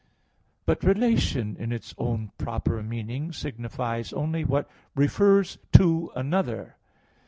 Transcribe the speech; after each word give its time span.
But 0.65 0.83
relation 0.83 1.55
in 1.57 1.71
its 1.71 1.93
own 1.95 2.31
proper 2.39 2.81
meaning 2.81 3.31
signifies 3.31 4.11
only 4.11 4.43
what 4.43 4.67
refers 4.95 5.59
to 5.73 6.11
another. 6.15 6.75